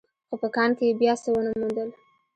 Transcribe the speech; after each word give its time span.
خو 0.27 0.35
په 0.41 0.47
کان 0.55 0.69
کې 0.77 0.85
يې 0.89 0.97
بيا 0.99 1.13
څه 1.23 1.29
ونه 1.33 1.51
موندل. 1.59 1.89